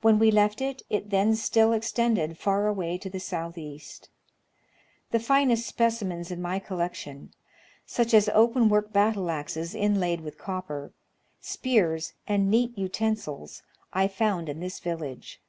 [0.00, 4.08] When we left it, it then still extended far away to the south east.
[5.10, 7.30] The finest specimens in my collection,
[7.84, 10.94] such as open work battle axes inlaid with copper,
[11.42, 13.62] spears, and neat utensils,
[13.92, 15.42] I foi; nd in this village.